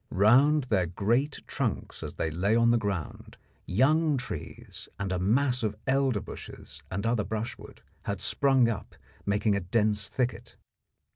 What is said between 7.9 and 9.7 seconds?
had sprung up, making a